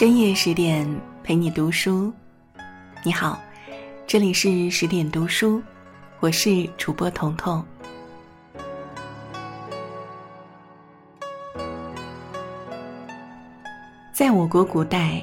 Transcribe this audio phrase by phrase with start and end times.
[0.00, 0.88] 深夜十点
[1.22, 2.10] 陪你读书，
[3.04, 3.38] 你好，
[4.06, 5.62] 这里是十点读书，
[6.20, 7.62] 我是主播彤彤。
[14.10, 15.22] 在我国古代，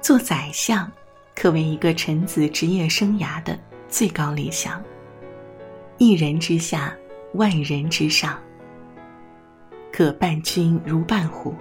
[0.00, 0.90] 做宰相
[1.34, 3.58] 可谓一个臣子职业生涯的
[3.90, 4.82] 最高理想。
[5.98, 6.96] 一人之下，
[7.34, 8.40] 万人之上，
[9.92, 11.54] 可伴君如伴虎。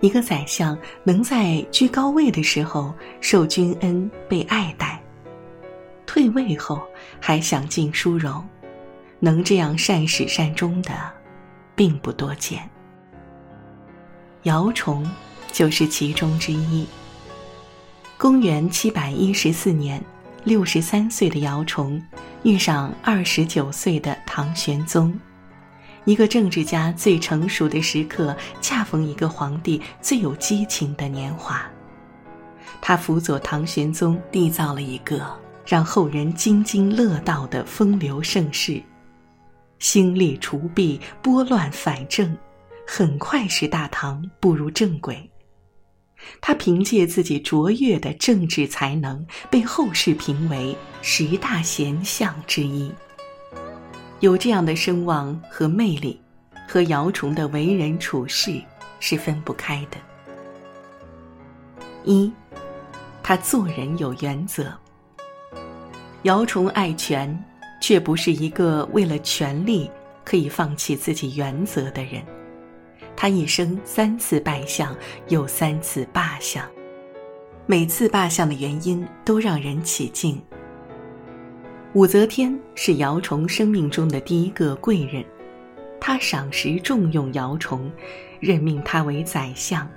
[0.00, 5.02] 一个宰相能在居高位的时候受君恩、被爱戴，
[6.06, 6.80] 退位后
[7.20, 8.46] 还享尽殊荣，
[9.18, 10.92] 能这样善始善终的，
[11.74, 12.68] 并不多见。
[14.44, 15.04] 姚崇
[15.50, 16.86] 就是其中之一。
[18.16, 20.02] 公元七百一十四年，
[20.44, 22.00] 六十三岁的姚崇
[22.44, 25.18] 遇上二十九岁的唐玄宗。
[26.08, 31.70] 一个政治家最成熟的时刻，恰逢一个皇帝最有激情的年华。
[32.80, 35.30] 他辅佐唐玄宗缔造了一个
[35.66, 38.82] 让后人津津乐道的风流盛世，
[39.80, 42.34] 兴利除弊，拨乱反正，
[42.86, 45.30] 很快使大唐步入正轨。
[46.40, 52.90] 他凭借自己卓越的政治才能，被后世评为十大贤相之一。
[54.20, 56.20] 有这样的声望和魅力，
[56.66, 58.60] 和姚崇的为人处事
[58.98, 59.96] 是分不开的。
[62.04, 62.32] 一，
[63.22, 64.72] 他做人有原则。
[66.22, 67.44] 姚崇爱权，
[67.80, 69.88] 却不是一个为了权力
[70.24, 72.20] 可以放弃自己原则的人。
[73.14, 74.96] 他一生三次拜相，
[75.28, 76.64] 又三次罢相，
[77.66, 80.42] 每次罢相的原因都让人起敬。
[81.94, 85.24] 武则天是姚崇生命中的第一个贵人，
[85.98, 87.90] 他赏识重用姚崇，
[88.40, 89.88] 任命他为宰相。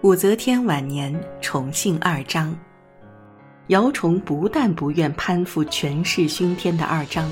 [0.00, 2.52] 武则天晚年宠幸二张，
[3.68, 7.30] 姚崇不但不愿攀附权势熏天的二张，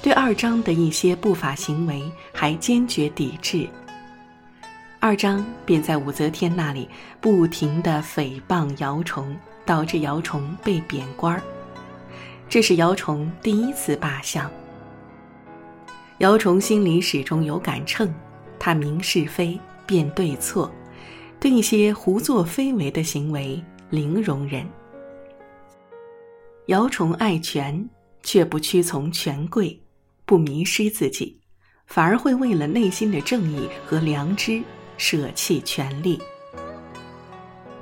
[0.00, 2.00] 对二张的一些不法行为
[2.32, 3.68] 还坚决抵制。
[5.00, 6.88] 二张便在武则天那里
[7.20, 11.42] 不停地诽谤姚崇，导致姚崇被贬官儿。
[12.50, 14.50] 这是姚崇第一次罢相。
[16.18, 18.12] 姚崇心里始终有杆秤，
[18.58, 19.56] 他明是非，
[19.86, 20.68] 辨对错，
[21.38, 24.66] 对一些胡作非为的行为零容忍。
[26.66, 27.88] 姚崇爱权，
[28.24, 29.80] 却不屈从权贵，
[30.26, 31.38] 不迷失自己，
[31.86, 34.60] 反而会为了内心的正义和良知
[34.96, 36.20] 舍弃权力。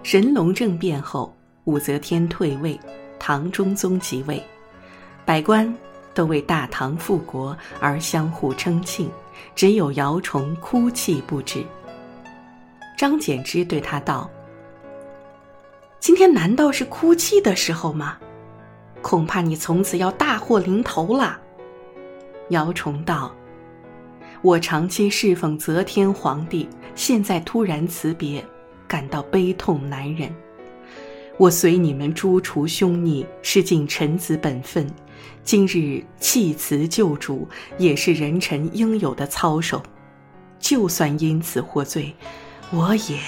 [0.02, 1.34] 神龙政变后，
[1.64, 2.78] 武则天退位，
[3.18, 4.42] 唐中宗即位。
[5.28, 5.70] 百官
[6.14, 9.10] 都为大唐复国而相互称庆，
[9.54, 11.62] 只有姚崇哭泣不止。
[12.96, 14.30] 张柬之对他道
[16.00, 18.16] ：“今天难道是哭泣的时候吗？
[19.02, 21.38] 恐怕你从此要大祸临头了。”
[22.48, 23.30] 姚崇道
[24.40, 28.42] ：“我长期侍奉则天皇帝，现在突然辞别，
[28.86, 30.34] 感到悲痛难忍。
[31.36, 34.90] 我随你们诛除凶逆，是尽臣子本分。”
[35.44, 37.48] 今日弃辞救主，
[37.78, 39.82] 也是人臣应有的操守。
[40.58, 42.14] 就算因此获罪，
[42.70, 43.18] 我也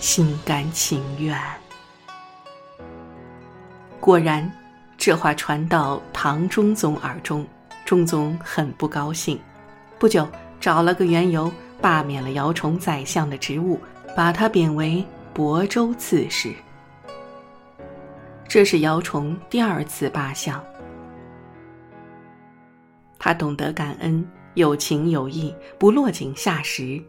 [0.00, 1.38] 心甘情愿。
[4.00, 4.50] 果然，
[4.98, 7.46] 这话传到唐中宗耳中，
[7.84, 9.40] 中宗很不高兴，
[9.98, 10.28] 不久
[10.60, 11.50] 找了个缘由，
[11.80, 13.80] 罢免了姚崇宰相的职务，
[14.14, 15.04] 把他贬为
[15.34, 16.52] 亳州刺史。
[18.48, 20.62] 这是姚崇第二次罢相。
[23.26, 27.02] 他懂得感恩，有情有义，不落井下石，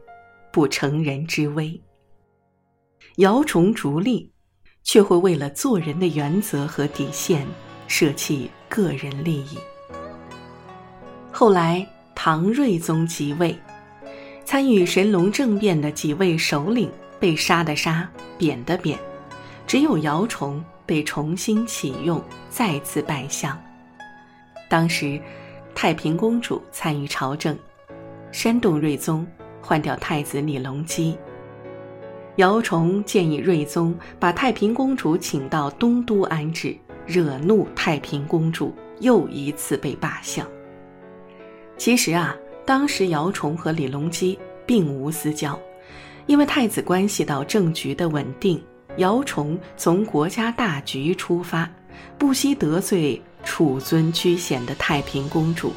[0.51, 1.79] 不成人之危。
[3.17, 4.31] 姚崇逐利，
[4.81, 7.45] 却会为了做人的原则和底线，
[7.87, 9.59] 舍弃个人利益。
[11.31, 13.55] 后来唐睿宗即位，
[14.43, 16.89] 参与神龙政变的几位首领
[17.19, 18.09] 被杀的杀，
[18.39, 18.97] 贬的贬，
[19.67, 22.19] 只有姚崇被重新启用，
[22.49, 23.55] 再次拜相。
[24.67, 25.21] 当时。
[25.79, 27.55] 太平公主参与朝政，
[28.31, 29.23] 煽动睿宗
[29.61, 31.15] 换掉太子李隆基。
[32.37, 36.75] 姚崇建议睿宗把太平公主请到东都安置，
[37.05, 40.47] 惹怒太平公主，又一次被罢相。
[41.77, 42.35] 其实啊，
[42.65, 44.35] 当时姚崇和李隆基
[44.65, 45.59] 并无私交，
[46.25, 48.59] 因为太子关系到政局的稳定，
[48.97, 51.69] 姚崇从国家大局出发，
[52.17, 53.21] 不惜得罪。
[53.47, 55.71] 处尊居显的太平公主，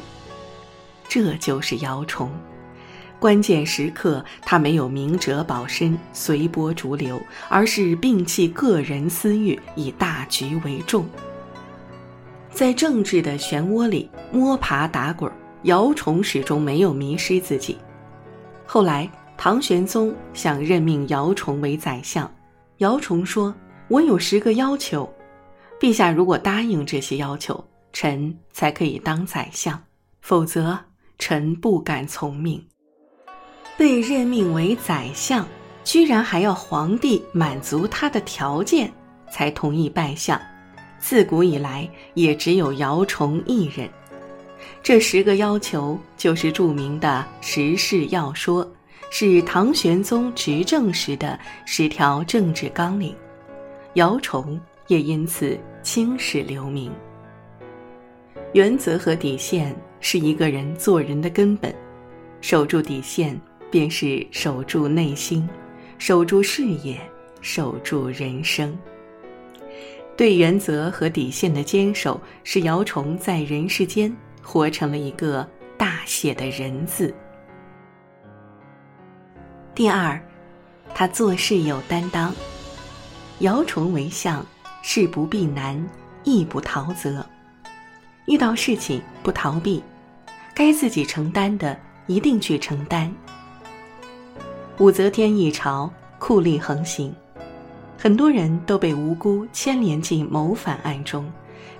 [1.07, 2.29] 这就是姚崇，
[3.17, 11.05] 关键时刻，他没有明哲保身、随波逐流，而是摒弃个人私欲，以大局为重。
[12.51, 15.31] 在政治的漩涡里摸爬打滚，
[15.63, 17.77] 姚崇始终没有迷失自己。
[18.65, 22.29] 后来，唐玄宗想任命姚崇为宰相，
[22.79, 23.55] 姚崇说
[23.87, 25.11] ：“我有十个要求，
[25.81, 29.81] 陛下如果答应这些要求，臣才可以当宰相，
[30.21, 30.77] 否则
[31.17, 32.63] 臣不敢从命。”
[33.79, 35.43] 被任命为宰相，
[35.83, 38.93] 居然还要皇帝满足他的条件
[39.31, 40.39] 才同意拜相。
[40.99, 43.89] 自古以来，也只有姚崇一人。
[44.83, 48.71] 这十个要求就是著名的十事要说，
[49.09, 53.15] 是唐玄宗执政时的十条政治纲领。
[53.95, 56.91] 姚崇也因此青史留名。
[58.53, 61.73] 原则和底线是一个人做人的根本，
[62.41, 63.39] 守住底线。
[63.71, 65.47] 便是守住内心，
[65.97, 66.99] 守住事业，
[67.39, 68.77] 守住人生。
[70.17, 74.13] 对原则和底线的坚守，使姚崇在人世间
[74.43, 75.47] 活成了一个
[75.77, 77.15] 大写的人字。
[79.73, 80.21] 第二，
[80.93, 82.35] 他做事有担当。
[83.39, 84.45] 姚崇为相，
[84.81, 85.83] 事不避难，
[86.23, 87.25] 亦不逃责。
[88.25, 89.81] 遇到事情不逃避，
[90.53, 93.13] 该自己承担的一定去承担。
[94.77, 97.13] 武则天一朝酷吏横行，
[97.97, 101.31] 很多人都被无辜牵连进谋反案中，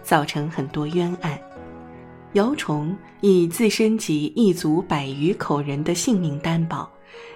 [0.04, 1.40] 造成很多冤案。
[2.34, 6.90] 姚崇以自身及一族百余口人的性命担保，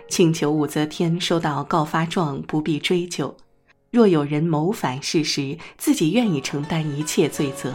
[0.07, 3.35] 请求武则天收到告发状不必追究，
[3.95, 7.74] 若有人谋反事实，自己愿意承担一切罪责。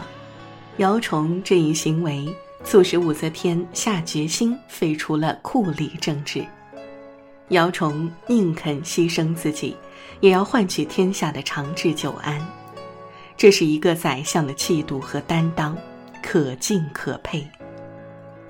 [0.77, 2.31] 姚崇这一行为，
[2.63, 6.45] 促使武则天下决心废除了酷吏政治。
[7.49, 9.75] 姚崇宁肯牺牲自己，
[10.19, 12.39] 也要换取天下的长治久安。
[13.35, 15.75] 这是一个宰相的气度和担当，
[16.21, 17.43] 可敬可佩。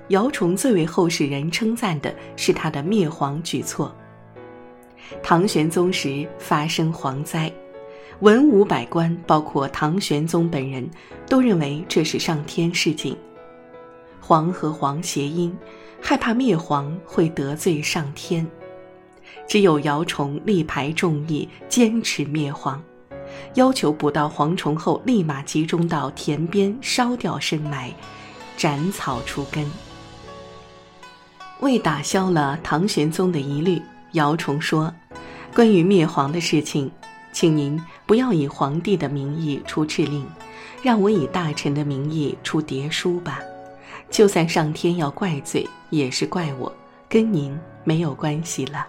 [0.08, 3.96] 姚崇最为后世人称赞的是他的灭蝗举措。
[5.22, 7.50] 唐玄宗时发生蝗灾，
[8.22, 10.88] 文武百官，包括唐玄宗本人，
[11.26, 13.16] 都认为这是上天示警。
[14.20, 15.52] 黄和黄谐音，
[16.00, 18.46] 害怕灭蝗会得罪上天。
[19.48, 22.78] 只有姚崇力排众议，坚持灭蝗，
[23.54, 27.92] 要求捕到蝗虫后立马集中到田边烧掉深埋，
[28.56, 29.68] 斩草除根。
[31.58, 33.82] 为打消了唐玄宗的疑虑，
[34.12, 34.94] 姚崇说
[35.52, 36.88] ：“关于灭蝗的事情，
[37.32, 37.80] 请您
[38.12, 40.26] 不要以皇帝的名义出敕令，
[40.82, 43.40] 让我以大臣的名义出牒书吧。
[44.10, 46.70] 就算上天要怪罪，也是怪我，
[47.08, 48.86] 跟您没有关系了。”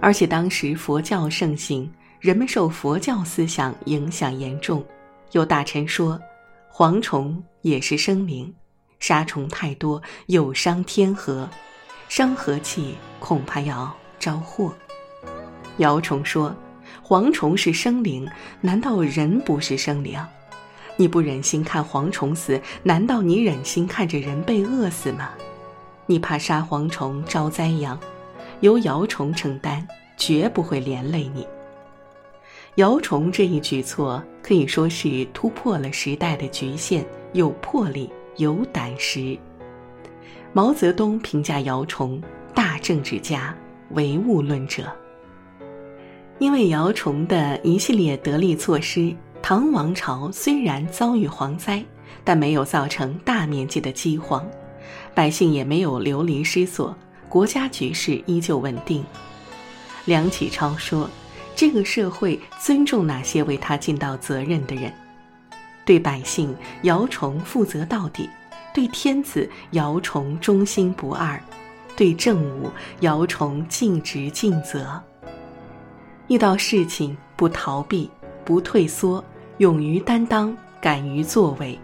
[0.00, 4.82] 而且当时佛教盛行，人们受佛教思想影响严重。
[5.32, 6.18] 有大臣说，
[6.72, 8.50] 蝗虫也是生灵，
[8.98, 11.46] 杀虫太多有伤天和，
[12.08, 14.72] 伤和气恐怕要招祸。
[15.76, 16.56] 姚崇说，
[17.06, 18.26] 蝗虫是生灵，
[18.62, 20.18] 难道人不是生灵？
[20.96, 25.30] 你不忍心看蝗虫死，难道你忍心看着人被饿死吗？
[26.06, 27.98] 你怕杀蝗虫招灾殃？
[28.60, 31.46] 由姚崇承担，绝不会连累你。
[32.76, 39.38] 姚崇这一举措可以说是突破了时代的局限，有魄力，有胆识。
[40.54, 42.22] 毛泽东评价姚崇：
[42.54, 43.54] 大政治家，
[43.90, 44.84] 唯物论者。
[46.44, 51.82] 因为姚崇的一系列得力措施，唐王朝虽然遭遇蝗灾，
[52.22, 54.46] 但没有造成大面积的饥荒，
[55.14, 56.94] 百姓也没有流离失所。
[57.30, 59.02] 国家局势依旧稳定。
[60.04, 61.08] 梁启超说
[61.56, 64.92] ：“这个社会尊重那些为他尽到责任的人，
[65.86, 68.28] 对百姓，姚崇负责到底；
[68.74, 71.40] 对天子，姚崇忠心不二；
[71.96, 72.70] 对政务，
[73.00, 75.02] 姚崇尽职尽责。
[76.28, 78.10] 遇到事情不逃避、
[78.44, 79.22] 不退缩，
[79.58, 81.78] 勇于担当、敢于作为，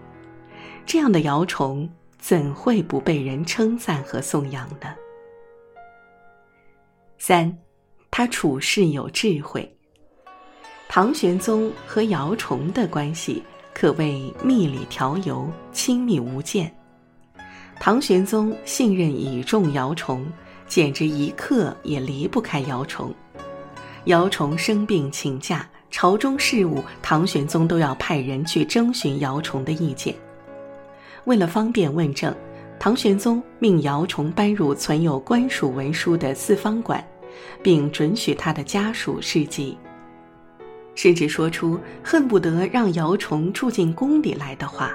[0.87, 4.95] 这样的姚崇怎会不被人称赞和颂扬呢？”
[7.19, 7.55] 三，
[8.11, 9.71] 他处事有智慧。
[10.89, 13.43] 唐玄宗和姚崇的关系
[13.73, 16.75] 可谓蜜里调油，亲密无间。
[17.79, 20.27] 唐玄宗信任倚重姚崇，
[20.67, 23.15] 简直一刻也离不开姚崇。
[24.07, 30.15] 姚崇生病请假，朝中事务唐玄宗都要派人去征询姚崇的意见。
[31.25, 32.35] 为了方便问政，
[32.79, 37.05] 唐玄宗命姚崇搬入存有官署文书的四方馆，
[37.63, 39.77] 并准许他的家属侍疾，
[40.95, 44.93] 甚至说出恨不得让姚崇住进宫里来的话。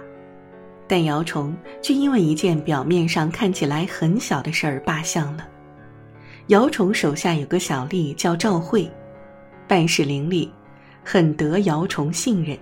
[0.87, 5.47] 但姚崇却因为一件表面上看起来很小的事儿罢相了。
[6.47, 8.87] 姚崇手下有个小吏叫赵慧，
[9.67, 10.47] 办事伶俐，
[11.03, 12.55] 很得姚崇信任。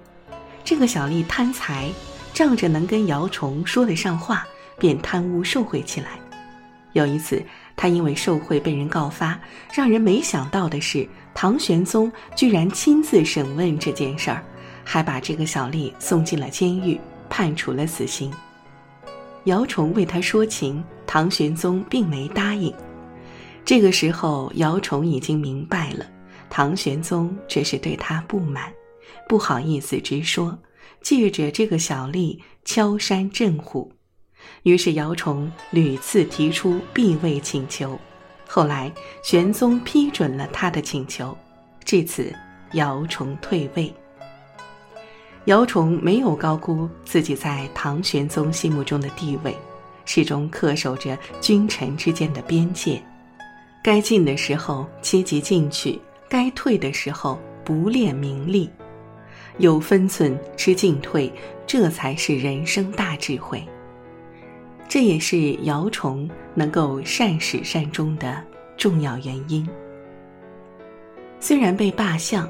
[0.64, 1.90] 这个小吏贪财，
[2.34, 4.48] 仗着能跟姚崇说得上话，
[4.80, 6.12] 便贪污受贿起来。
[6.94, 7.44] 有一次，
[7.76, 9.38] 他因为受贿被人告发，
[9.74, 14.42] 让人没想到的是，唐玄宗居然亲自审问这件事儿，
[14.86, 17.00] 还把这个小吏送进了监狱。
[17.30, 18.32] 判处了死刑。
[19.46, 22.72] 姚崇为他说情，唐玄宗并没答应。
[23.66, 26.06] 这个时候，姚崇已经明白了，
[26.50, 28.72] 唐玄宗这是对他不满，
[29.28, 30.58] 不好意思直说，
[31.02, 33.92] 借着这个小吏敲山震虎。
[34.64, 37.98] 于是姚崇屡次提出避位请求，
[38.46, 38.92] 后来
[39.24, 41.36] 玄宗批准了他的请求，
[41.86, 42.34] 至此
[42.74, 43.94] 姚崇退位。
[45.46, 49.56] 姚崇没有高估自己在唐玄宗心目中的地位，
[50.04, 53.02] 始终恪守着君臣之间的边界，
[53.84, 56.00] 该进的时候积极进取，
[56.30, 58.70] 该退的时候不恋名利，
[59.58, 61.30] 有分寸知进退，
[61.68, 63.62] 这才是人生大智慧。
[64.88, 68.42] 这也是姚崇能够善始善终的
[68.78, 69.68] 重要原因。
[71.40, 72.50] 虽然被罢相。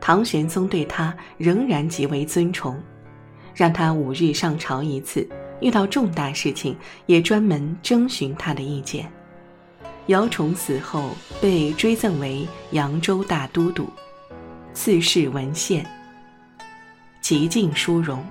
[0.00, 2.78] 唐玄宗对他仍然极为尊崇，
[3.54, 5.26] 让他五日上朝一次，
[5.62, 6.76] 遇到重大事情
[7.06, 9.10] 也专门征询他的意见。
[10.06, 13.88] 姚崇死后被追赠为扬州大都督，
[14.72, 15.84] 赐谥文献，
[17.20, 18.24] 极尽殊荣。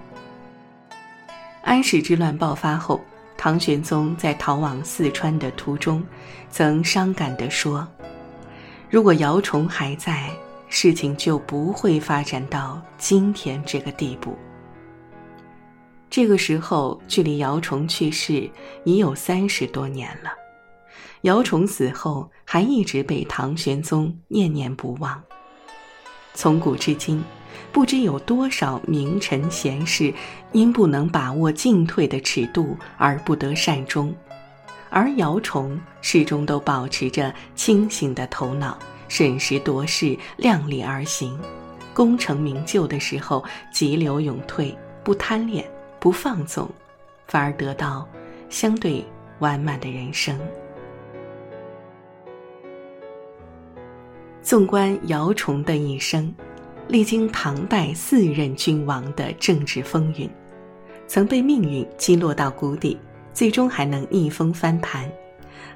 [1.64, 3.02] 安史之乱爆发后，
[3.38, 6.04] 唐玄宗在逃往四川的途中，
[6.50, 7.88] 曾伤感地说
[8.90, 10.30] ：“如果姚崇还在。”
[10.76, 14.36] 事情就不会发展到今天这个地步。
[16.10, 18.50] 这个时候，距离姚崇去世
[18.84, 20.32] 已有三十多年了。
[21.24, 25.22] 姚崇死后，还一直被唐玄宗念念不忘。
[26.34, 27.24] 从古至今，
[27.72, 30.14] 不知有多少名臣贤士
[30.52, 34.14] 因不能把握进退的尺度而不得善终，
[34.90, 38.78] 而姚崇始终都保持着清醒的头脑。
[39.08, 41.40] 审时度势，量力而行，
[41.94, 45.64] 功成名就的时候急流勇退，不贪恋，
[46.00, 46.70] 不放纵，
[47.28, 48.06] 反而得到
[48.50, 49.06] 相对
[49.40, 50.38] 完满的人生。
[54.54, 56.32] 纵观姚崇的一生，
[56.88, 60.30] 历经唐代四任君王的政治风云，
[61.08, 62.96] 曾被命运击落到谷底，
[63.34, 65.10] 最终还能逆风翻盘。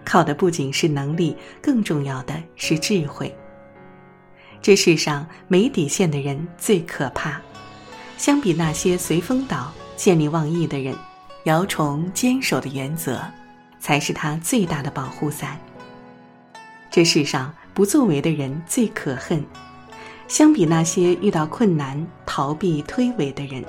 [0.05, 3.35] 靠的不仅是能力，更重要的是智慧。
[4.61, 7.41] 这世上没底线的人最可怕。
[8.15, 10.93] 相比那些随风倒、见利忘义的人，
[11.45, 13.19] 姚崇坚守的原则，
[13.79, 15.59] 才是他最大的保护伞。
[16.97, 19.45] 这世上不作为的人最可恨。
[20.27, 23.63] 相比那些遇到困难逃避推诿的人，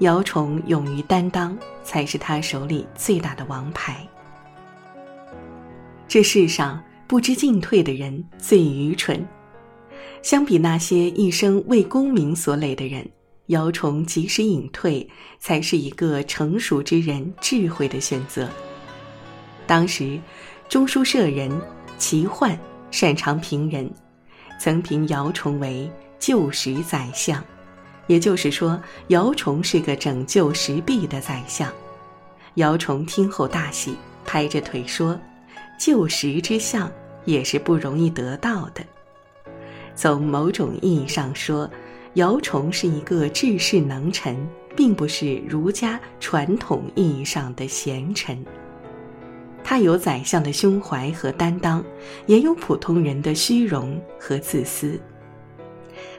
[0.00, 4.04] 姚崇勇于担当，才是他手里最大的王牌。
[6.08, 9.24] 这世上不知进退的人最愚蠢，
[10.20, 13.08] 相比那些一生为功名所累的人，
[13.46, 15.08] 姚崇及时隐退，
[15.38, 18.48] 才是一个成熟之人智慧的选择。
[19.68, 20.18] 当时，
[20.68, 21.48] 中书舍人
[21.98, 22.58] 齐焕
[22.90, 23.90] 擅长评人，
[24.60, 27.42] 曾评姚崇为救时宰相，
[28.06, 31.70] 也就是说，姚崇是个拯救时弊的宰相。
[32.54, 35.18] 姚崇听后大喜，拍着腿说。
[35.78, 36.90] 救时之相
[37.26, 38.82] 也是不容易得到的。
[39.94, 41.70] 从某种意义上说，
[42.14, 44.34] 姚崇是一个治世能臣，
[44.74, 48.42] 并不是儒家传统意义上的贤臣。
[49.68, 51.84] 他有宰相的胸怀和担当，
[52.26, 54.96] 也有普通人的虚荣和自私。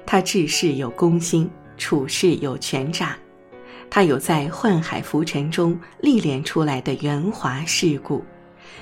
[0.06, 3.18] 他治世有公心，处事有权诈。
[3.90, 8.22] 他有在宦海浮沉中历练出来的圆滑世故。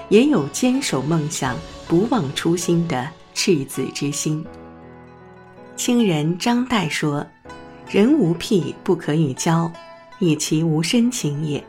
[0.10, 1.56] 也有坚守梦想、
[1.88, 4.44] 不忘初心的赤子之心。
[5.76, 7.24] 清人张岱说
[7.88, 9.72] ：“人无癖不可与交，
[10.18, 11.62] 以其无深情也；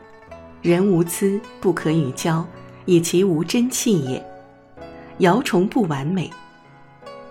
[0.63, 2.43] 人无疵不可与交，
[2.87, 4.25] 以其无真气也。”
[5.19, 6.31] 姚崇不完美，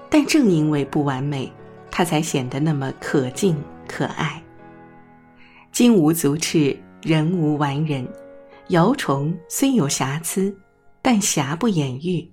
[0.08, 1.52] 但正因为不完美，
[1.90, 3.56] 他才显得那么可敬
[3.88, 4.42] 可爱。
[5.70, 8.06] 金无足赤，人无完人。
[8.68, 10.52] 姚崇虽有瑕疵，
[11.00, 12.28] 但瑕不掩瑜。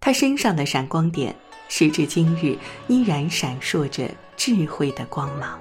[0.00, 1.32] 他身上的闪光点，
[1.68, 2.58] 时至今日
[2.88, 5.56] 依然闪烁着智慧的光芒。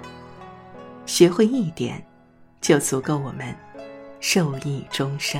[1.06, 2.04] 学会一点，
[2.60, 3.56] 就足够我们
[4.20, 5.40] 受益终生。